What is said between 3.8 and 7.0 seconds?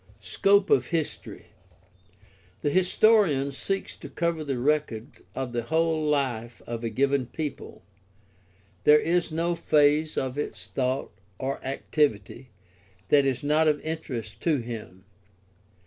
to cover the record of the whole life of a